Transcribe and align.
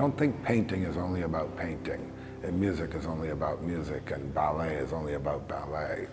I 0.00 0.02
don't 0.02 0.16
think 0.16 0.42
painting 0.42 0.84
is 0.84 0.96
only 0.96 1.24
about 1.24 1.58
painting, 1.58 2.10
and 2.42 2.58
music 2.58 2.94
is 2.94 3.04
only 3.04 3.28
about 3.32 3.62
music, 3.62 4.12
and 4.12 4.32
ballet 4.32 4.76
is 4.76 4.94
only 4.94 5.12
about 5.12 5.46
ballet. 5.46 6.06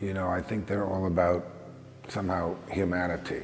You 0.00 0.12
know, 0.12 0.26
I 0.26 0.42
think 0.42 0.66
they're 0.66 0.84
all 0.84 1.06
about 1.06 1.46
somehow 2.08 2.56
humanity. 2.68 3.42